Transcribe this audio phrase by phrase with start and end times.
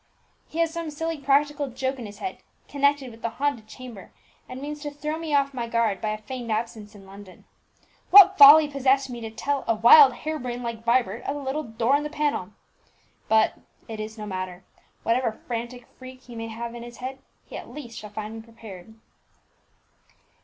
[0.47, 4.09] He has some silly practical joke in his head connected with the haunted chamber,
[4.49, 7.45] and means to throw me off my guard by a feigned absence in London.
[8.09, 11.61] What folly possessed me to tell a wild hare brain like Vibert of the little
[11.61, 12.49] door in the panel?
[13.27, 14.63] But it is no matter;
[15.03, 18.41] whatever frantic freak he may have in his head, he at least shall find me
[18.41, 18.95] prepared."